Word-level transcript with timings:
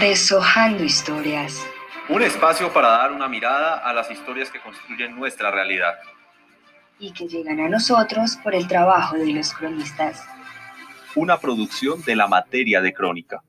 Deshojando 0.00 0.84
historias. 0.84 1.60
Un 2.08 2.22
espacio 2.22 2.72
para 2.72 2.88
dar 2.88 3.10
una 3.10 3.26
mirada 3.26 3.78
a 3.78 3.92
las 3.92 4.08
historias 4.12 4.48
que 4.48 4.60
construyen 4.60 5.16
nuestra 5.16 5.50
realidad. 5.50 5.98
Y 7.00 7.12
que 7.12 7.26
llegan 7.26 7.58
a 7.58 7.68
nosotros 7.68 8.36
por 8.44 8.54
el 8.54 8.68
trabajo 8.68 9.16
de 9.16 9.32
los 9.32 9.52
cronistas. 9.52 10.24
Una 11.16 11.40
producción 11.40 12.00
de 12.04 12.14
la 12.14 12.28
materia 12.28 12.80
de 12.80 12.94
crónica. 12.94 13.42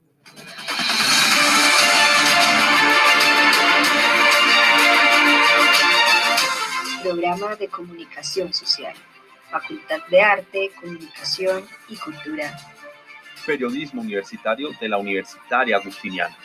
Programa 7.03 7.55
de 7.57 7.67
Comunicación 7.67 8.53
Social. 8.53 8.95
Facultad 9.51 9.99
de 10.09 10.21
Arte, 10.21 10.71
Comunicación 10.81 11.63
y 11.89 11.95
Cultura 11.95 12.57
periodismo 13.49 14.03
universitario 14.03 14.69
de 14.79 14.87
la 14.87 14.99
Universitaria 14.99 15.77
Agustiniana. 15.77 16.37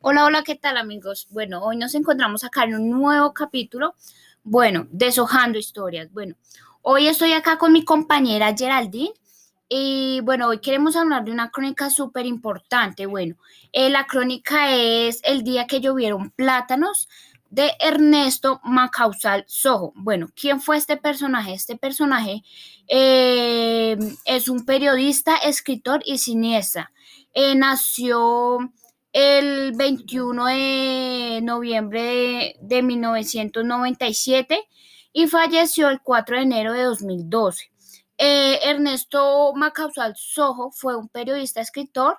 Hola, 0.00 0.24
hola, 0.24 0.42
¿qué 0.42 0.54
tal 0.54 0.78
amigos? 0.78 1.26
Bueno, 1.28 1.62
hoy 1.62 1.76
nos 1.76 1.94
encontramos 1.94 2.42
acá 2.42 2.64
en 2.64 2.74
un 2.74 2.90
nuevo 2.90 3.34
capítulo 3.34 3.94
bueno, 4.48 4.86
deshojando 4.90 5.58
historias. 5.58 6.10
Bueno, 6.12 6.34
hoy 6.82 7.06
estoy 7.06 7.32
acá 7.32 7.58
con 7.58 7.72
mi 7.72 7.84
compañera 7.84 8.54
Geraldine 8.56 9.12
y 9.68 10.20
bueno, 10.22 10.48
hoy 10.48 10.60
queremos 10.60 10.96
hablar 10.96 11.24
de 11.24 11.32
una 11.32 11.50
crónica 11.50 11.90
súper 11.90 12.24
importante. 12.24 13.04
Bueno, 13.04 13.36
eh, 13.72 13.90
la 13.90 14.06
crónica 14.06 14.72
es 14.72 15.20
El 15.22 15.42
día 15.42 15.66
que 15.66 15.80
llovieron 15.80 16.30
plátanos 16.30 17.08
de 17.50 17.72
Ernesto 17.78 18.60
Macausal 18.64 19.44
Sojo. 19.46 19.92
Bueno, 19.96 20.28
¿quién 20.34 20.62
fue 20.62 20.78
este 20.78 20.96
personaje? 20.96 21.52
Este 21.52 21.76
personaje 21.76 22.42
eh, 22.88 23.98
es 24.24 24.48
un 24.48 24.64
periodista, 24.64 25.36
escritor 25.36 26.00
y 26.06 26.16
cineasta. 26.16 26.90
Eh, 27.34 27.54
nació 27.54 28.72
el 29.20 29.72
21 29.72 30.46
de 30.46 31.40
noviembre 31.42 32.54
de, 32.60 32.82
1997 32.82 34.68
y 35.12 35.26
falleció 35.26 35.88
el 35.88 36.00
4 36.00 36.36
de 36.36 36.42
enero 36.42 36.72
de 36.72 36.84
2012. 36.84 37.72
Eh, 38.16 38.60
Ernesto 38.62 39.52
Macausal 39.56 40.14
Sojo 40.16 40.70
fue 40.70 40.96
un 40.96 41.08
periodista 41.08 41.60
escritor 41.60 42.18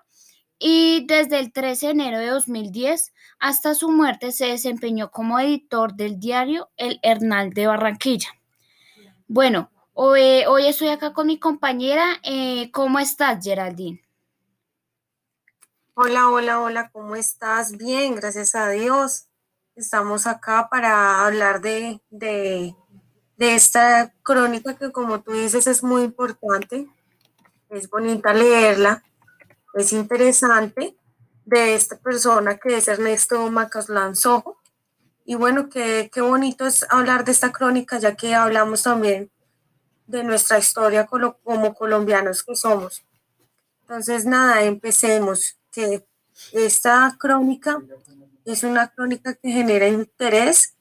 y 0.57 1.05
desde 1.07 1.39
el 1.39 1.53
13 1.53 1.85
de 1.85 1.91
enero 1.93 2.19
de 2.19 2.27
2010 2.27 3.13
hasta 3.39 3.75
su 3.75 3.89
muerte 3.89 4.33
se 4.33 4.47
desempeñó 4.47 5.09
como 5.09 5.39
editor 5.39 5.93
del 5.93 6.19
diario 6.19 6.69
El 6.75 6.99
Hernal 7.01 7.51
de 7.51 7.67
Barranquilla. 7.67 8.29
Bueno, 9.25 9.71
hoy, 9.93 10.43
estoy 10.67 10.89
acá 10.89 11.13
con 11.13 11.27
mi 11.27 11.39
compañera. 11.39 12.19
Eh, 12.23 12.71
¿Cómo 12.73 12.99
estás, 12.99 13.41
Geraldine? 13.41 14.08
Hola, 16.01 16.29
hola, 16.29 16.61
hola, 16.61 16.89
¿cómo 16.93 17.17
estás? 17.17 17.75
Bien, 17.75 18.15
gracias 18.15 18.55
a 18.55 18.69
Dios. 18.69 19.27
Estamos 19.75 20.27
acá 20.27 20.69
para 20.71 21.25
hablar 21.25 21.59
de, 21.59 21.99
de, 22.09 22.73
esta 23.37 24.13
crónica 24.23 24.77
que 24.77 24.93
como 24.93 25.19
tú 25.19 25.33
dices 25.33 25.67
es 25.67 25.83
muy 25.83 26.03
importante. 26.03 26.87
Es 27.67 27.89
bonita 27.89 28.33
leerla, 28.33 29.03
es 29.73 29.91
interesante 29.91 30.95
de 31.43 31.75
esta 31.75 31.97
persona 31.97 32.57
que 32.57 32.77
es 32.77 32.87
Ernesto 32.87 33.51
Macaslan 33.51 34.15
Sojo. 34.15 34.57
Y 35.25 35.35
bueno, 35.35 35.67
qué, 35.67 36.09
qué 36.13 36.21
bonito 36.21 36.65
es 36.65 36.85
hablar 36.89 37.25
de 37.25 37.33
esta 37.33 37.51
crónica, 37.51 37.99
ya 37.99 38.15
que 38.15 38.33
hablamos 38.33 38.83
también 38.83 39.29
de 40.07 40.23
nuestra 40.23 40.59
historia 40.59 41.07
como 41.07 41.73
colombianos 41.73 42.41
que 42.41 42.55
somos. 42.55 43.03
Entonces, 43.81 44.23
nada, 44.23 44.63
empecemos 44.63 45.58
que 45.71 46.05
esta 46.53 47.15
crónica 47.19 47.81
es 48.45 48.63
una 48.63 48.87
crónica 48.89 49.35
que 49.35 49.51
genera 49.51 49.87
interés, 49.87 50.75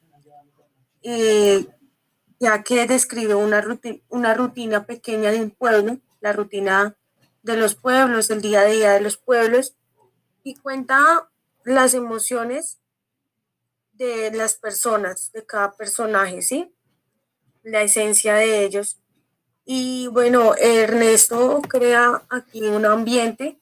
eh, 1.03 1.67
ya 2.41 2.63
que 2.63 2.87
describe 2.87 3.35
una 3.35 3.61
rutina, 3.61 3.99
una 4.09 4.35
rutina 4.35 4.87
pequeña 4.87 5.31
de 5.31 5.43
un 5.43 5.51
pueblo, 5.51 5.99
la 6.21 6.33
rutina 6.33 6.97
de 7.43 7.57
los 7.57 7.75
pueblos, 7.75 8.31
el 8.31 8.43
día 8.43 8.61
a 8.61 8.67
día 8.67 8.93
de 8.93 9.01
los 9.01 9.17
pueblos, 9.17 9.75
y 10.43 10.55
cuenta 10.55 11.29
las 11.65 11.95
emociones 11.95 12.79
de 13.93 14.31
las 14.33 14.55
personas, 14.55 15.33
de 15.33 15.45
cada 15.45 15.73
personaje, 15.73 16.41
¿sí? 16.41 16.73
La 17.63 17.83
esencia 17.83 18.35
de 18.35 18.65
ellos. 18.65 18.99
Y 19.65 20.07
bueno, 20.09 20.55
Ernesto 20.57 21.61
crea 21.69 22.23
aquí 22.31 22.63
un 22.63 22.87
ambiente 22.87 23.61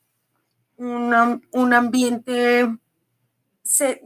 un 0.79 1.73
ambiente, 1.73 2.69
se, 3.63 4.01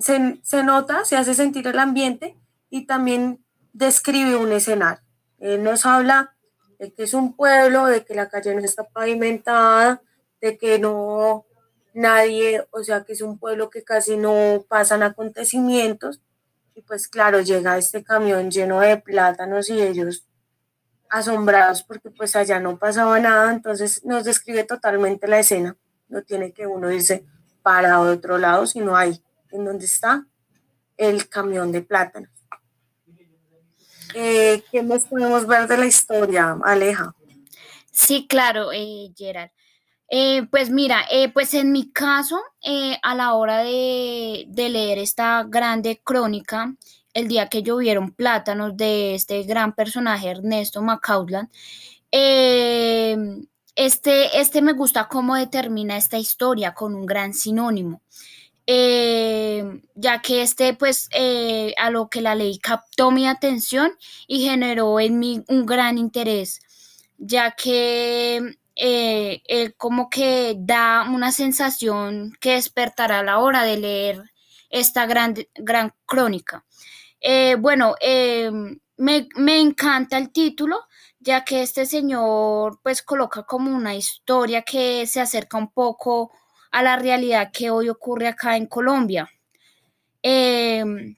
nota, 0.64 1.04
se 1.04 1.16
hace 1.16 1.34
sentir 1.34 1.66
el 1.66 1.78
ambiente 1.78 2.36
y 2.68 2.86
también 2.86 3.44
describe 3.72 4.36
un 4.36 4.52
escenario. 4.52 5.02
Él 5.38 5.62
nos 5.62 5.86
habla 5.86 6.36
de 6.78 6.92
que 6.92 7.04
es 7.04 7.14
un 7.14 7.34
pueblo, 7.34 7.86
de 7.86 8.04
que 8.04 8.14
la 8.14 8.28
calle 8.28 8.54
no 8.54 8.60
está 8.60 8.84
pavimentada, 8.84 10.02
de 10.40 10.56
que 10.56 10.78
no 10.78 11.44
nadie, 11.92 12.66
o 12.70 12.84
sea 12.84 13.04
que 13.04 13.12
es 13.14 13.20
un 13.20 13.38
pueblo 13.38 13.68
que 13.68 13.82
casi 13.82 14.16
no 14.16 14.64
pasan 14.68 15.02
acontecimientos. 15.02 16.20
Y 16.74 16.82
pues 16.82 17.08
claro, 17.08 17.40
llega 17.40 17.78
este 17.78 18.04
camión 18.04 18.50
lleno 18.50 18.80
de 18.80 18.96
plátanos 18.96 19.68
y 19.70 19.82
ellos 19.82 20.26
asombrados 21.10 21.82
porque 21.82 22.10
pues 22.10 22.36
allá 22.36 22.60
no 22.60 22.78
pasaba 22.78 23.18
nada, 23.18 23.52
entonces 23.52 24.04
nos 24.04 24.24
describe 24.24 24.62
totalmente 24.62 25.26
la 25.26 25.40
escena 25.40 25.76
no 26.10 26.22
tiene 26.22 26.52
que 26.52 26.66
uno 26.66 26.90
irse 26.90 27.24
para 27.62 28.00
otro 28.00 28.36
lado, 28.36 28.66
sino 28.66 28.96
ahí, 28.96 29.22
en 29.50 29.64
donde 29.64 29.86
está 29.86 30.26
el 30.96 31.28
camión 31.28 31.72
de 31.72 31.82
plátanos. 31.82 32.30
Eh, 34.14 34.62
¿Qué 34.70 34.82
más 34.82 35.04
podemos 35.04 35.46
ver 35.46 35.66
de 35.66 35.78
la 35.78 35.86
historia, 35.86 36.58
Aleja? 36.64 37.14
Sí, 37.90 38.26
claro, 38.28 38.72
eh. 38.72 39.12
Eh, 40.08 40.46
pues 40.50 40.70
mira, 40.70 41.04
eh, 41.10 41.28
pues 41.28 41.54
en 41.54 41.70
mi 41.70 41.92
caso, 41.92 42.40
a 43.02 43.14
la 43.14 43.34
hora 43.34 43.58
de, 43.58 44.46
leer 44.56 44.98
esta 44.98 45.44
grande 45.48 46.00
crónica, 46.02 46.74
el 47.14 47.28
día 47.28 47.48
que 47.48 47.62
llovieron 47.62 48.12
plátanos 48.12 48.76
de 48.76 49.14
este 49.14 49.42
gran 49.44 49.74
personaje 49.74 50.30
Ernesto 50.30 50.82
Macaulay, 50.82 51.46
este, 53.76 54.40
este 54.40 54.62
me 54.62 54.72
gusta 54.72 55.08
cómo 55.08 55.34
determina 55.36 55.96
esta 55.96 56.18
historia 56.18 56.74
con 56.74 56.94
un 56.94 57.06
gran 57.06 57.34
sinónimo. 57.34 58.02
Eh, 58.72 59.64
ya 59.96 60.22
que 60.22 60.42
este, 60.42 60.74
pues, 60.74 61.08
eh, 61.12 61.74
a 61.76 61.90
lo 61.90 62.08
que 62.08 62.20
la 62.20 62.36
ley 62.36 62.58
captó 62.58 63.10
mi 63.10 63.26
atención 63.26 63.92
y 64.28 64.44
generó 64.44 65.00
en 65.00 65.18
mí 65.18 65.42
un 65.48 65.66
gran 65.66 65.98
interés, 65.98 66.60
ya 67.18 67.50
que 67.52 68.56
eh, 68.76 69.72
como 69.76 70.08
que 70.08 70.54
da 70.58 71.04
una 71.10 71.32
sensación 71.32 72.32
que 72.40 72.52
despertará 72.52 73.18
a 73.20 73.24
la 73.24 73.38
hora 73.40 73.64
de 73.64 73.76
leer 73.76 74.22
esta 74.70 75.06
gran, 75.06 75.34
gran 75.56 75.92
crónica. 76.06 76.64
bueno, 77.58 77.96
me, 78.96 79.28
me 79.36 79.60
encanta 79.60 80.16
el 80.16 80.30
título 80.30 80.78
ya 81.20 81.44
que 81.44 81.62
este 81.62 81.86
señor 81.86 82.80
pues 82.82 83.02
coloca 83.02 83.44
como 83.44 83.74
una 83.74 83.94
historia 83.94 84.62
que 84.62 85.06
se 85.06 85.20
acerca 85.20 85.58
un 85.58 85.70
poco 85.72 86.32
a 86.72 86.82
la 86.82 86.96
realidad 86.96 87.50
que 87.52 87.70
hoy 87.70 87.88
ocurre 87.88 88.28
acá 88.28 88.56
en 88.56 88.66
Colombia. 88.66 89.30
Em, 90.22 91.16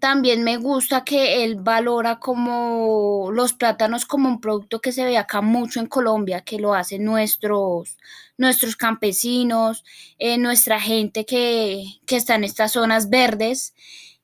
también 0.00 0.42
me 0.44 0.56
gusta 0.56 1.04
que 1.04 1.44
él 1.44 1.56
valora 1.56 2.18
como 2.20 3.30
los 3.32 3.52
plátanos 3.52 4.06
como 4.06 4.28
un 4.28 4.40
producto 4.40 4.80
que 4.80 4.92
se 4.92 5.04
ve 5.04 5.18
acá 5.18 5.42
mucho 5.42 5.80
en 5.80 5.86
Colombia, 5.86 6.42
que 6.42 6.58
lo 6.58 6.74
hacen 6.74 7.04
nuestros, 7.04 7.96
nuestros 8.38 8.76
campesinos, 8.76 9.84
eh, 10.18 10.38
nuestra 10.38 10.80
gente 10.80 11.26
que, 11.26 11.84
que 12.06 12.16
está 12.16 12.34
en 12.34 12.44
estas 12.44 12.72
zonas 12.72 13.10
verdes. 13.10 13.74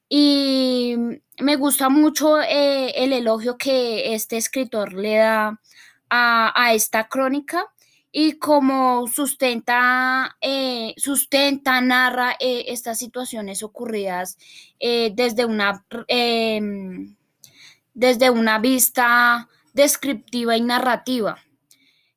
Y 0.08 0.94
me 1.40 1.56
gusta 1.56 1.88
mucho 1.88 2.40
eh, 2.40 2.92
el 2.96 3.12
elogio 3.12 3.58
que 3.58 4.14
este 4.14 4.36
escritor 4.36 4.92
le 4.92 5.16
da 5.16 5.60
a, 6.08 6.72
esta 6.72 7.08
crónica 7.08 7.66
y 8.12 8.38
cómo 8.38 9.08
sustenta, 9.08 10.36
eh, 10.40 10.94
sustenta, 10.96 11.80
narra 11.80 12.36
eh, 12.38 12.66
estas 12.68 12.98
situaciones 12.98 13.62
ocurridas 13.62 14.38
desde, 14.78 15.44
una, 15.44 15.84
em, 16.06 17.16
desde 17.92 18.30
una 18.30 18.58
vista 18.60 19.48
descriptiva 19.72 20.56
y 20.56 20.62
narrativa. 20.62 21.38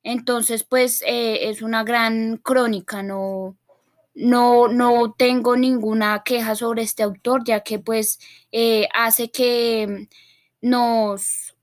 Entonces, 0.02 0.64
pues 0.64 1.02
es 1.06 1.60
una 1.60 1.84
gran 1.84 2.38
crónica, 2.38 3.02
no, 3.02 3.56
no, 4.14 4.68
no 4.68 5.14
tengo 5.16 5.56
ninguna 5.56 6.22
queja 6.24 6.54
sobre 6.54 6.82
este 6.82 7.02
autor, 7.02 7.42
ya 7.44 7.60
que 7.60 7.78
pues 7.78 8.18
eh, 8.52 8.88
hace 8.94 9.30
que 9.30 10.08
nos, 10.60 11.54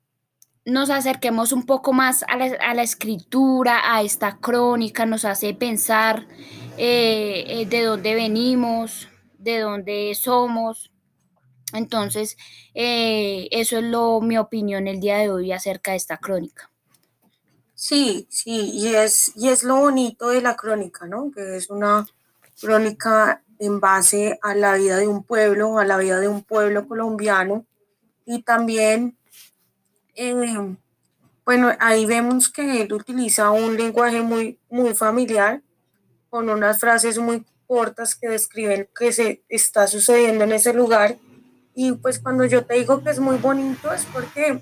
nos 0.65 0.89
acerquemos 0.89 1.51
un 1.51 1.65
poco 1.65 1.93
más 1.93 2.23
a 2.23 2.37
la, 2.37 2.83
escritura, 2.83 3.93
a 3.95 4.01
esta 4.01 4.37
crónica, 4.37 5.05
nos 5.05 5.25
hace 5.25 5.53
pensar 5.53 6.27
eh, 6.77 7.67
de 7.69 7.83
dónde 7.83 8.15
venimos, 8.15 9.07
de 9.37 9.59
dónde 9.59 10.15
somos. 10.15 10.91
Entonces, 11.73 12.37
eso 12.73 13.77
es 13.77 13.83
lo, 13.83 14.21
mi 14.21 14.37
opinión 14.37 14.87
el 14.87 15.01
día 15.01 15.17
de 15.17 15.29
hoy 15.29 15.51
acerca 15.51 15.91
de 15.91 15.97
esta 15.97 16.17
crónica. 16.17 16.71
Sí, 17.79 18.25
sí, 18.31 18.71
y 18.73 18.95
es, 18.95 19.33
y 19.35 19.49
es 19.49 19.61
lo 19.63 19.75
bonito 19.75 20.29
de 20.29 20.41
la 20.41 20.55
crónica, 20.55 21.05
¿no? 21.05 21.29
Que 21.29 21.57
es 21.57 21.69
una 21.69 22.07
crónica 22.59 23.43
en 23.59 23.79
base 23.79 24.39
a 24.41 24.55
la 24.55 24.75
vida 24.75 24.97
de 24.97 25.07
un 25.07 25.23
pueblo, 25.23 25.79
a 25.79 25.85
la 25.85 25.97
vida 25.97 26.19
de 26.19 26.27
un 26.27 26.43
pueblo 26.43 26.87
colombiano. 26.87 27.65
Y 28.25 28.43
también, 28.43 29.17
eh, 30.15 30.75
bueno, 31.45 31.71
ahí 31.79 32.05
vemos 32.05 32.49
que 32.49 32.81
él 32.81 32.93
utiliza 32.93 33.51
un 33.51 33.77
lenguaje 33.77 34.21
muy, 34.21 34.59
muy 34.69 34.93
familiar, 34.93 35.61
con 36.29 36.49
unas 36.49 36.79
frases 36.79 37.17
muy 37.17 37.45
cortas 37.67 38.15
que 38.15 38.29
describen 38.29 38.87
que 38.97 39.11
se 39.11 39.43
está 39.49 39.87
sucediendo 39.87 40.43
en 40.43 40.51
ese 40.51 40.73
lugar. 40.73 41.17
Y 41.73 41.93
pues 41.93 42.19
cuando 42.19 42.45
yo 42.45 42.65
te 42.65 42.75
digo 42.75 43.03
que 43.03 43.11
es 43.11 43.19
muy 43.19 43.37
bonito 43.37 43.93
es 43.93 44.05
porque 44.05 44.61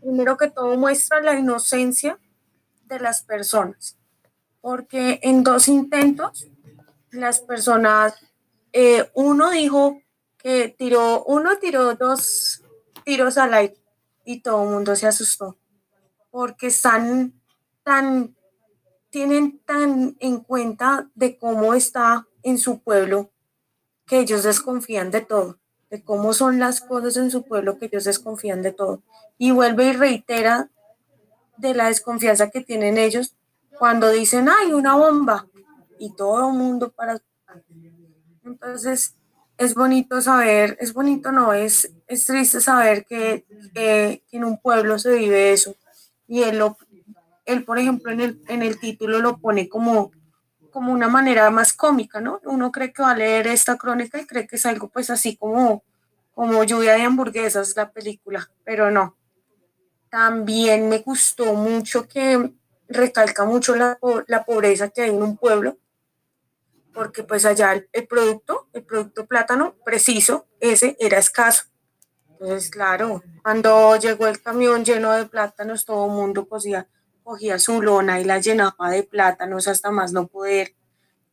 primero 0.00 0.36
que 0.36 0.50
todo 0.50 0.76
muestra 0.76 1.20
la 1.20 1.38
inocencia 1.38 2.18
de 2.84 3.00
las 3.00 3.22
personas, 3.22 3.96
porque 4.60 5.18
en 5.22 5.42
dos 5.42 5.68
intentos 5.68 6.48
las 7.10 7.40
personas, 7.40 8.14
eh, 8.72 9.10
uno 9.14 9.50
dijo 9.50 10.00
que 10.38 10.74
tiró, 10.76 11.24
uno 11.24 11.58
tiró 11.58 11.94
dos 11.94 12.62
tiros 13.04 13.38
al 13.38 13.54
aire 13.54 13.76
y 14.24 14.40
todo 14.40 14.64
el 14.64 14.70
mundo 14.70 14.96
se 14.96 15.06
asustó, 15.06 15.56
porque 16.30 16.68
están 16.68 17.40
tan, 17.82 18.36
tienen 19.10 19.60
tan 19.60 20.16
en 20.20 20.40
cuenta 20.40 21.08
de 21.14 21.38
cómo 21.38 21.74
está 21.74 22.26
en 22.42 22.58
su 22.58 22.80
pueblo 22.80 23.30
que 24.06 24.20
ellos 24.20 24.42
desconfían 24.42 25.10
de 25.10 25.20
todo, 25.20 25.58
de 25.90 26.02
cómo 26.02 26.32
son 26.32 26.58
las 26.58 26.80
cosas 26.80 27.16
en 27.16 27.30
su 27.30 27.44
pueblo 27.44 27.78
que 27.78 27.86
ellos 27.86 28.04
desconfían 28.04 28.62
de 28.62 28.72
todo. 28.72 29.02
Y 29.38 29.50
vuelve 29.50 29.86
y 29.86 29.92
reitera 29.92 30.70
de 31.56 31.74
la 31.74 31.88
desconfianza 31.88 32.50
que 32.50 32.60
tienen 32.60 32.98
ellos 32.98 33.34
cuando 33.78 34.10
dicen, 34.10 34.48
hay 34.48 34.72
una 34.72 34.94
bomba 34.94 35.46
y 35.98 36.14
todo 36.14 36.48
el 36.48 36.54
mundo 36.54 36.90
para... 36.90 37.20
Entonces, 38.44 39.16
es 39.58 39.74
bonito 39.74 40.20
saber, 40.20 40.76
es 40.80 40.92
bonito 40.92 41.32
no, 41.32 41.52
es, 41.52 41.90
es 42.06 42.26
triste 42.26 42.60
saber 42.60 43.04
que, 43.06 43.44
en 44.30 44.44
un 44.44 44.58
pueblo 44.60 44.98
se 44.98 45.14
vive 45.16 45.52
eso. 45.52 45.74
Y 46.28 46.42
él, 46.42 46.58
lo, 46.58 46.76
él 47.44 47.64
por 47.64 47.78
ejemplo, 47.78 48.12
en 48.12 48.20
el, 48.20 48.42
en 48.48 48.62
el 48.62 48.78
título 48.78 49.20
lo 49.20 49.38
pone 49.38 49.68
como, 49.68 50.10
como 50.70 50.92
una 50.92 51.08
manera 51.08 51.50
más 51.50 51.72
cómica, 51.72 52.20
¿no? 52.20 52.40
Uno 52.44 52.70
cree 52.70 52.92
que 52.92 53.02
va 53.02 53.12
a 53.12 53.16
leer 53.16 53.46
esta 53.46 53.76
crónica 53.76 54.20
y 54.20 54.26
cree 54.26 54.46
que 54.46 54.56
es 54.56 54.66
algo 54.66 54.88
pues 54.88 55.10
así 55.10 55.36
como, 55.36 55.82
como 56.34 56.62
lluvia 56.64 56.92
de 56.94 57.02
hamburguesas 57.02 57.74
la 57.76 57.90
película, 57.90 58.50
pero 58.64 58.90
no, 58.90 59.16
también 60.10 60.88
me 60.88 60.98
gustó 60.98 61.54
mucho 61.54 62.06
que 62.06 62.52
recalca 62.88 63.44
mucho 63.44 63.74
la, 63.74 63.98
pobreza 64.46 64.90
que 64.90 65.02
hay 65.02 65.10
en 65.10 65.22
un 65.22 65.36
pueblo, 65.36 65.78
porque 66.96 67.22
pues 67.22 67.44
allá 67.44 67.84
el, 67.92 68.06
producto, 68.06 68.68
el 68.72 68.82
producto 68.82 69.26
plátano 69.26 69.76
preciso, 69.84 70.46
ese 70.60 70.96
era 70.98 71.18
escaso. 71.18 71.64
Entonces, 72.30 72.70
claro, 72.70 73.22
cuando 73.42 73.96
llegó 73.96 74.26
el 74.26 74.40
camión 74.40 74.84
lleno 74.84 75.12
de 75.12 75.26
plátanos, 75.26 75.84
todo 75.84 76.06
el 76.06 76.12
mundo 76.12 76.48
cogía, 76.48 76.88
cogía 77.22 77.58
su 77.58 77.82
lona 77.82 78.18
y 78.18 78.24
la 78.24 78.40
llenaba 78.40 78.90
de 78.90 79.02
plátanos 79.02 79.68
hasta 79.68 79.90
más 79.90 80.12
no 80.12 80.26
poder. 80.26 80.74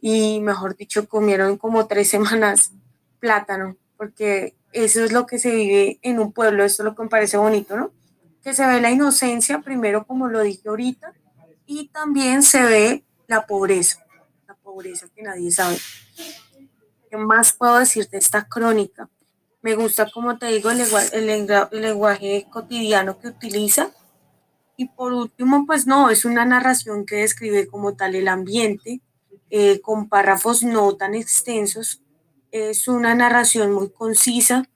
Y 0.02 0.42
mejor 0.42 0.76
dicho, 0.76 1.08
comieron 1.08 1.58
como 1.58 1.88
tres 1.88 2.10
semanas 2.16 2.74
plátano, 3.20 3.78
porque 3.96 4.56
eso 4.74 5.04
es 5.04 5.14
lo 5.14 5.26
que 5.26 5.40
se 5.40 5.52
vive 5.52 6.00
en 6.02 6.20
un 6.20 6.34
pueblo, 6.34 6.66
esto 6.66 6.84
es 6.84 6.86
lo 6.86 6.96
que 6.96 7.04
me 7.04 7.10
parece 7.10 7.38
bonito, 7.38 7.78
¿no? 7.78 7.92
que 8.44 8.54
se 8.54 8.68
ve 8.68 8.82
la 8.82 8.92
inocencia, 8.92 9.60
primero 9.60 10.06
como 10.06 10.28
lo 10.28 10.42
dije 10.42 10.68
ahorita, 10.68 11.14
y 11.66 11.88
también 11.88 12.44
se 12.44 12.62
ve 12.64 13.06
la 13.28 13.48
pobreza, 13.48 14.03
pobreza 14.74 15.08
que 15.16 15.22
nadie 15.22 15.52
sabe. 15.52 15.78
¿Qué 17.10 17.18
más 17.18 17.54
puedo 17.54 17.78
decir 17.78 18.10
de 18.10 18.18
esta 18.18 18.48
crónica? 18.48 19.10
Me 19.62 19.76
gusta, 19.76 20.10
como 20.12 20.38
te 20.38 20.48
digo, 20.48 20.72
el 20.72 21.28
lenguaje, 21.72 22.48
cotidiano 22.52 23.20
que 23.20 23.28
utiliza. 23.28 23.92
Y 24.76 24.88
por 24.90 25.14
último, 25.14 25.66
pues 25.68 25.86
no, 25.86 26.10
es 26.10 26.26
una 26.26 26.44
narración 26.44 27.06
que 27.06 27.18
describe 27.18 27.68
como 27.68 27.96
tal 27.96 28.16
el 28.16 28.28
ambiente, 28.28 29.02
eh, 29.52 29.80
con 29.82 30.10
párrafos 30.10 30.64
no 30.64 30.96
tan 30.96 31.14
extensos. 31.14 32.02
Es 32.52 32.88
una 32.88 33.14
narración 33.14 33.72
muy 33.72 33.92
concisa 33.92 34.68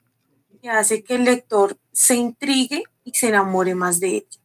que 0.62 0.70
hace 0.70 1.02
que 1.02 1.16
el 1.16 1.24
lector 1.24 1.76
se 1.92 2.14
intrigue 2.14 2.84
y 3.04 3.12
se 3.14 3.28
enamore 3.28 3.74
más 3.74 3.98
de 3.98 4.08
ella. 4.08 4.38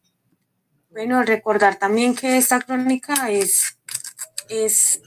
Bueno, 0.90 1.24
recordar 1.24 1.78
también 1.78 2.16
que 2.16 2.38
esta 2.38 2.60
crónica 2.60 3.30
es, 3.32 3.78
es, 4.50 5.02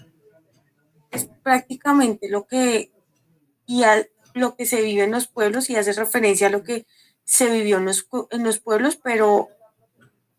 prácticamente 1.25 2.29
lo 2.29 2.47
que, 2.47 2.93
y 3.67 3.83
lo 4.35 4.55
que 4.55 4.67
se 4.67 4.83
vive 4.83 5.05
en 5.05 5.11
los 5.11 5.27
pueblos 5.27 5.71
y 5.71 5.77
hace 5.77 5.93
referencia 5.93 6.49
a 6.49 6.51
lo 6.51 6.63
que 6.63 6.87
se 7.25 7.51
vivió 7.51 7.79
en 7.79 7.87
los, 7.87 8.09
en 8.31 8.45
los 8.45 8.61
pueblos, 8.61 8.99
pero 9.03 9.49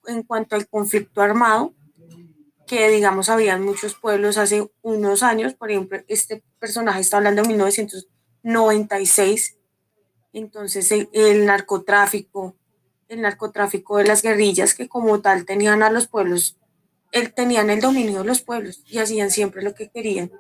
en 0.08 0.24
cuanto 0.24 0.56
al 0.56 0.68
conflicto 0.68 1.22
armado, 1.22 1.76
que 2.66 2.90
digamos 2.90 3.30
había 3.30 3.58
muchos 3.58 3.94
pueblos 3.96 4.38
hace 4.38 4.68
unos 4.82 5.24
años, 5.24 5.54
por 5.54 5.72
ejemplo, 5.72 6.00
este 6.08 6.44
personaje 6.60 7.02
está 7.02 7.18
hablando 7.18 7.42
de 7.42 7.50
1996, 7.50 9.58
entonces 10.34 10.92
el 11.14 11.46
narcotráfico, 11.46 12.56
el 13.08 13.22
narcotráfico 13.22 13.98
de 13.98 14.06
las 14.06 14.22
guerrillas 14.22 14.76
que 14.76 14.88
como 14.88 15.22
tal 15.22 15.46
tenían 15.46 15.82
a 15.82 15.90
los 15.90 16.08
pueblos, 16.08 16.58
él, 17.12 17.34
tenían 17.34 17.70
el 17.70 17.80
dominio 17.80 18.20
de 18.20 18.26
los 18.26 18.42
pueblos 18.42 18.84
y 18.86 19.00
hacían 19.00 19.32
siempre 19.32 19.64
lo 19.64 19.74
que 19.74 19.90
querían. 19.90 20.32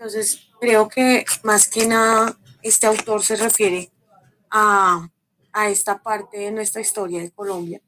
Entonces, 0.00 0.48
creo 0.58 0.88
que 0.88 1.26
más 1.42 1.68
que 1.68 1.86
nada 1.86 2.34
este 2.62 2.86
autor 2.86 3.22
se 3.22 3.36
refiere 3.36 3.90
a, 4.50 5.10
esta 5.68 6.02
parte 6.02 6.38
de 6.38 6.50
nuestra 6.50 6.80
historia 6.80 7.20
de 7.20 7.30
Colombia. 7.30 7.82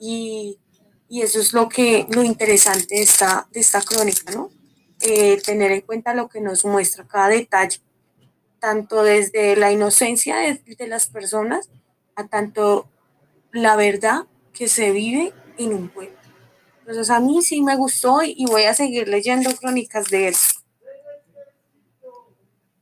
Y, 0.00 0.58
eso 1.08 1.38
es 1.38 1.52
lo 1.52 1.68
que 1.68 2.06
lo 2.10 2.24
interesante 2.24 2.96
de 2.96 3.02
esta, 3.02 3.46
de 3.52 3.60
esta 3.60 3.80
crónica, 3.80 4.32
¿no? 4.32 4.50
Eh, 5.02 5.40
tener 5.42 5.70
en 5.70 5.82
cuenta 5.82 6.14
lo 6.14 6.28
que 6.28 6.40
nos 6.40 6.64
muestra 6.64 7.06
cada 7.06 7.28
detalle, 7.28 7.80
tanto 8.58 9.04
desde 9.04 9.54
la 9.54 9.70
inocencia 9.70 10.38
de, 10.38 10.54
de 10.54 10.86
las 10.88 11.06
personas 11.06 11.70
a 12.16 12.26
tanto 12.26 12.88
la 13.52 13.76
verdad 13.76 14.26
que 14.52 14.66
se 14.66 14.90
vive 14.90 15.32
en 15.58 15.74
un 15.74 15.88
pueblo. 15.90 16.16
Entonces 16.80 17.08
a 17.10 17.20
mí 17.20 17.40
sí 17.42 17.62
me 17.62 17.76
gustó 17.76 18.22
y 18.24 18.46
voy 18.46 18.64
a 18.64 18.74
seguir 18.74 19.06
leyendo 19.06 19.54
crónicas 19.54 20.06
de 20.06 20.28
él. 20.28 20.34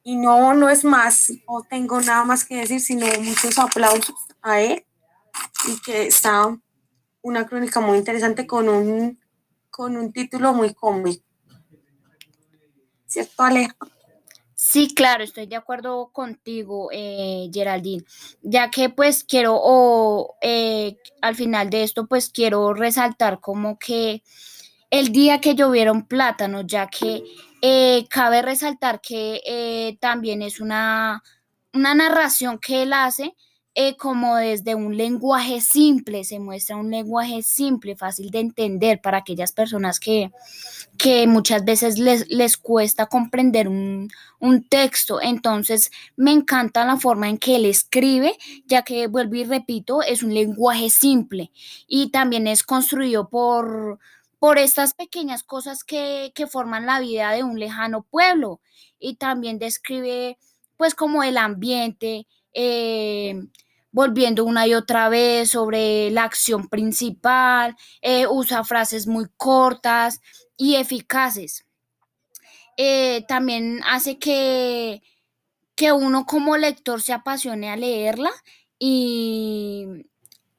Y 0.02 0.16
no, 0.16 0.54
no 0.54 0.68
es 0.68 0.84
más, 0.84 1.30
no 1.48 1.62
tengo 1.68 2.00
nada 2.00 2.24
más 2.24 2.44
que 2.44 2.56
decir, 2.56 2.80
sino 2.80 3.06
muchos 3.20 3.58
aplausos 3.58 4.16
a 4.42 4.60
él 4.60 4.84
y 5.68 5.80
que 5.80 6.06
está 6.06 6.56
una 7.22 7.46
crónica 7.46 7.80
muy 7.80 7.98
interesante 7.98 8.46
con 8.46 8.68
un, 8.68 9.20
con 9.70 9.96
un 9.96 10.12
título 10.12 10.54
muy 10.54 10.72
cómico. 10.74 11.22
¿Cierto, 13.06 13.42
Aleja? 13.42 13.76
Sí, 14.54 14.94
claro, 14.94 15.24
estoy 15.24 15.46
de 15.46 15.56
acuerdo 15.56 16.10
contigo, 16.12 16.90
eh, 16.92 17.48
Geraldine, 17.52 18.04
ya 18.42 18.70
que 18.70 18.90
pues 18.90 19.24
quiero, 19.24 19.54
o 19.56 20.36
eh, 20.42 20.98
al 21.22 21.34
final 21.34 21.70
de 21.70 21.82
esto, 21.82 22.06
pues 22.06 22.28
quiero 22.28 22.74
resaltar 22.74 23.40
como 23.40 23.78
que 23.78 24.22
el 24.90 25.12
día 25.12 25.40
que 25.40 25.54
llovieron 25.54 26.06
plátanos, 26.06 26.66
ya 26.66 26.88
que 26.88 27.24
eh, 27.62 28.06
cabe 28.08 28.42
resaltar 28.42 29.00
que 29.00 29.96
también 30.00 30.42
es 30.42 30.60
una, 30.60 31.22
una 31.72 31.94
narración 31.94 32.58
que 32.58 32.82
él 32.82 32.92
hace 32.92 33.34
eh, 33.76 33.96
como 33.96 34.34
desde 34.34 34.74
un 34.74 34.96
lenguaje 34.96 35.60
simple, 35.60 36.24
se 36.24 36.40
muestra 36.40 36.76
un 36.76 36.90
lenguaje 36.90 37.40
simple, 37.42 37.94
fácil 37.94 38.30
de 38.30 38.40
entender 38.40 39.00
para 39.00 39.18
aquellas 39.18 39.52
personas 39.52 40.00
que, 40.00 40.32
que 40.98 41.28
muchas 41.28 41.64
veces 41.64 41.96
les, 41.96 42.28
les 42.28 42.56
cuesta 42.56 43.06
comprender 43.06 43.68
un, 43.68 44.10
un, 44.40 44.64
texto. 44.68 45.20
Entonces, 45.22 45.92
me 46.16 46.32
encanta 46.32 46.84
la 46.84 46.96
forma 46.96 47.28
en 47.28 47.38
que 47.38 47.56
él 47.56 47.64
escribe, 47.64 48.36
ya 48.66 48.82
que, 48.82 49.06
vuelvo 49.06 49.36
y 49.36 49.44
repito, 49.44 50.02
es 50.02 50.24
un 50.24 50.34
lenguaje 50.34 50.90
simple 50.90 51.52
y 51.86 52.10
también 52.10 52.48
es 52.48 52.64
construido 52.64 53.28
por 53.28 54.00
por 54.40 54.58
estas 54.58 54.94
pequeñas 54.94 55.44
cosas 55.44 55.84
que, 55.84 56.32
que 56.34 56.48
forman 56.48 56.86
la 56.86 56.98
vida 56.98 57.30
de 57.30 57.44
un 57.44 57.60
lejano 57.60 58.02
pueblo. 58.02 58.60
Y 58.98 59.16
también 59.16 59.60
describe 59.60 60.38
pues 60.76 60.94
como 60.94 61.22
el 61.22 61.36
ambiente, 61.36 62.26
eh, 62.54 63.34
volviendo 63.92 64.44
una 64.44 64.66
y 64.66 64.72
otra 64.72 65.10
vez 65.10 65.50
sobre 65.50 66.10
la 66.10 66.24
acción 66.24 66.68
principal, 66.68 67.76
eh, 68.00 68.26
usa 68.26 68.64
frases 68.64 69.06
muy 69.06 69.26
cortas 69.36 70.20
y 70.56 70.76
eficaces. 70.76 71.66
Eh, 72.78 73.26
también 73.28 73.82
hace 73.86 74.18
que, 74.18 75.02
que 75.74 75.92
uno 75.92 76.24
como 76.24 76.56
lector 76.56 77.02
se 77.02 77.12
apasione 77.12 77.68
a 77.70 77.76
leerla 77.76 78.30
y, 78.78 79.86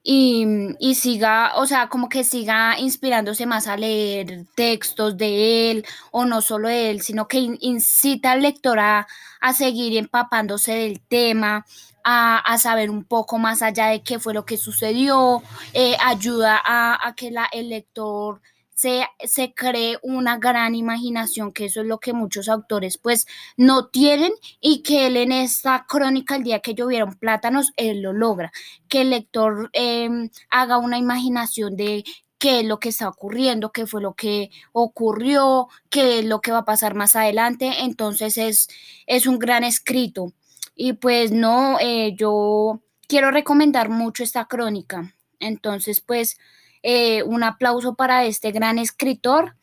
y, 0.03 0.95
siga, 0.95 1.53
o 1.55 1.67
sea, 1.67 1.87
como 1.87 2.09
que 2.09 2.23
siga 2.23 2.79
inspirándose 2.79 3.45
más 3.45 3.67
a 3.67 3.77
leer 3.77 4.45
textos 4.55 5.17
de 5.17 5.71
él, 5.71 5.85
o 6.11 6.25
no 6.25 6.41
solo 6.41 6.69
de 6.69 6.91
él, 6.91 7.01
sino 7.01 7.27
que 7.27 7.37
incita 7.59 8.31
al 8.31 8.41
lector 8.41 8.79
a, 8.79 9.07
seguir 9.55 9.97
empapándose 9.97 10.73
del 10.73 11.01
tema, 11.01 11.65
a, 12.03 12.57
saber 12.57 12.89
un 12.89 13.03
poco 13.03 13.37
más 13.37 13.61
allá 13.61 13.87
de 13.87 14.01
qué 14.03 14.19
fue 14.19 14.33
lo 14.33 14.45
que 14.45 14.57
sucedió, 14.57 15.43
eh, 15.73 15.95
ayuda 16.03 16.59
a, 16.63 17.07
a 17.07 17.15
que 17.15 17.31
la, 17.31 17.47
el 17.51 17.69
lector 17.69 18.41
se, 18.81 19.53
cree 19.53 19.99
una 20.01 20.37
gran 20.37 20.75
imaginación, 20.75 21.51
que 21.51 21.65
eso 21.65 21.81
es 21.81 21.87
lo 21.87 21.99
que 21.99 22.13
muchos 22.13 22.49
autores 22.49 22.97
pues 22.97 23.27
no 23.57 23.87
tienen 23.87 24.31
y 24.59 24.81
que 24.81 25.07
él 25.07 25.17
en 25.17 25.31
esta 25.31 25.85
crónica, 25.87 26.35
el 26.35 26.43
día 26.43 26.59
que 26.59 26.73
llovieron 26.73 27.15
plátanos, 27.15 27.71
él 27.77 28.01
lo 28.01 28.13
logra, 28.13 28.51
que 28.87 29.01
el 29.01 29.11
lector 29.11 29.69
em, 29.73 30.29
haga 30.49 30.77
una 30.77 30.97
imaginación 30.97 31.75
de 31.75 32.03
qué 32.39 32.61
es 32.61 32.65
lo 32.65 32.79
que 32.79 32.89
está 32.89 33.07
ocurriendo, 33.07 33.71
qué 33.71 33.85
fue 33.85 34.01
lo 34.01 34.15
que 34.15 34.49
ocurrió, 34.71 35.67
qué 35.89 36.19
es 36.19 36.25
lo 36.25 36.41
que 36.41 36.51
va 36.51 36.59
a 36.59 36.65
pasar 36.65 36.95
más 36.95 37.15
adelante. 37.15 37.71
Entonces 37.81 38.37
es, 38.37 38.67
es 39.05 39.27
un 39.27 39.37
gran 39.37 39.63
escrito. 39.63 40.33
Y 40.75 40.93
pues 40.93 41.31
no, 41.31 41.77
eh, 41.79 42.15
yo 42.17 42.81
quiero 43.07 43.29
recomendar 43.29 43.89
mucho 43.89 44.23
esta 44.23 44.45
crónica. 44.45 45.13
Entonces, 45.39 46.01
pues 46.01 46.37
eh, 46.83 47.23
un 47.23 47.43
aplauso 47.43 47.95
para 47.95 48.25
este 48.25 48.51
gran 48.51 48.79
escritor 48.79 49.55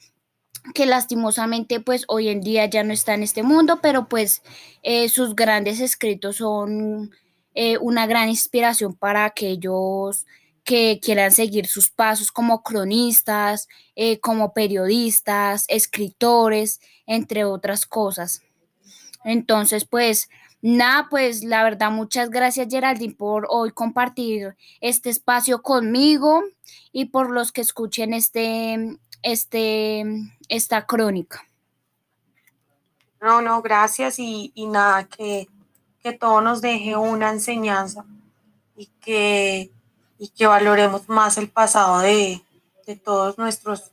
que 0.74 0.86
lastimosamente 0.86 1.80
pues 1.80 2.04
hoy 2.08 2.28
en 2.28 2.40
día 2.40 2.66
ya 2.66 2.84
no 2.84 2.92
está 2.92 3.14
en 3.14 3.22
este 3.22 3.42
mundo, 3.42 3.80
pero 3.80 4.08
pues 4.08 4.42
eh, 4.82 5.08
sus 5.08 5.34
grandes 5.34 5.80
escritos 5.80 6.36
son 6.36 7.10
eh, 7.54 7.78
una 7.78 8.06
gran 8.06 8.28
inspiración 8.28 8.94
para 8.94 9.24
aquellos 9.24 10.26
que 10.64 11.00
quieran 11.02 11.32
seguir 11.32 11.66
sus 11.66 11.88
pasos 11.88 12.30
como 12.30 12.62
cronistas, 12.62 13.68
como 14.20 14.52
periodistas, 14.52 15.64
escritores, 15.68 16.80
entre 17.06 17.46
otras 17.46 17.86
cosas. 17.86 18.42
Entonces, 19.24 19.86
pues 19.86 20.28
Nada, 20.60 21.06
pues 21.08 21.44
la 21.44 21.62
verdad, 21.62 21.90
muchas 21.90 22.30
gracias 22.30 22.66
Geraldine 22.68 23.14
por 23.14 23.46
hoy 23.48 23.70
compartir 23.70 24.56
este 24.80 25.08
espacio 25.08 25.62
conmigo 25.62 26.42
y 26.90 27.06
por 27.06 27.30
los 27.30 27.52
que 27.52 27.60
escuchen 27.60 28.12
este, 28.12 28.98
este, 29.22 30.04
esta 30.48 30.84
crónica. 30.86 31.46
No, 33.20 33.40
no, 33.40 33.62
gracias 33.62 34.18
y, 34.18 34.52
nada, 34.56 35.04
que, 35.04 35.48
que, 36.02 36.12
todo 36.12 36.40
nos 36.40 36.60
deje 36.60 36.96
una 36.96 37.30
enseñanza 37.30 38.04
y 38.76 38.86
que, 39.00 39.70
y 40.18 40.28
que 40.28 40.46
valoremos 40.46 41.08
más 41.08 41.36
el 41.38 41.50
pasado 41.50 42.00
de, 42.00 42.42
de 42.86 42.96
todos 42.96 43.36
nuestros, 43.38 43.90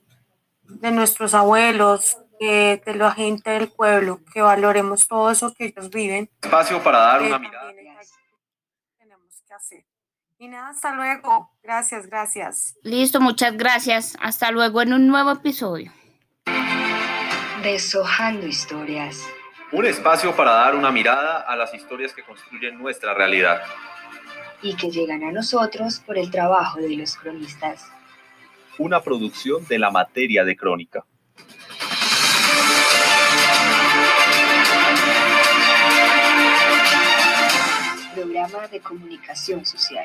de 0.64 0.92
nuestros 0.92 1.34
abuelos, 1.34 2.18
de 2.40 2.82
la 2.96 3.12
gente 3.12 3.50
del 3.52 3.70
pueblo, 3.70 4.20
que 4.34 4.42
valoremos 4.42 5.08
todo 5.08 5.30
eso 5.32 5.54
que 5.54 5.66
ellos 5.66 5.90
viven. 5.90 6.30
Espacio 6.42 6.82
para 6.84 7.00
dar 7.00 7.22
una 7.22 7.40
mirada. 7.40 7.72
Tenemos 8.98 9.42
que 9.48 9.54
hacer. 9.54 9.86
Y 10.38 10.50
nada, 10.50 10.70
hasta 10.70 10.94
luego. 10.94 11.52
Gracias, 11.64 12.08
gracias. 12.08 12.76
Listo, 12.84 13.22
muchas 13.22 13.56
gracias. 13.56 14.18
Hasta 14.20 14.52
luego 14.52 14.82
en 14.82 14.94
un 14.94 15.08
nuevo 15.08 15.32
episodio. 15.32 15.92
Deshojando 17.64 18.46
historias. 18.46 19.26
Un 19.72 19.86
espacio 19.86 20.36
para 20.36 20.52
dar 20.52 20.76
una 20.76 20.92
mirada 20.92 21.40
a 21.40 21.56
las 21.56 21.74
historias 21.74 22.14
que 22.14 22.24
construyen 22.24 22.78
nuestra 22.78 23.14
realidad. 23.14 23.62
Y 24.62 24.76
que 24.76 24.92
llegan 24.92 25.24
a 25.24 25.32
nosotros 25.32 26.02
por 26.06 26.18
el 26.18 26.30
trabajo 26.30 26.80
de 26.80 26.96
los 26.96 27.16
cronistas. 27.16 27.90
Una 28.78 29.02
producción 29.02 29.66
de 29.68 29.80
la 29.80 29.90
materia 29.90 30.44
de 30.44 30.56
crónica. 30.56 31.06
Programa 38.36 38.68
de 38.68 38.82
comunicación 38.82 39.66
social. 39.66 40.04